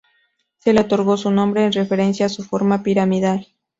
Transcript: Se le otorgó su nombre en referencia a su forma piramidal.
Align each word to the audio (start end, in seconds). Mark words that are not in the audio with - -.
Se 0.57 0.73
le 0.73 0.81
otorgó 0.81 1.15
su 1.15 1.29
nombre 1.29 1.63
en 1.63 1.73
referencia 1.73 2.25
a 2.25 2.29
su 2.29 2.43
forma 2.43 2.81
piramidal. 2.81 3.45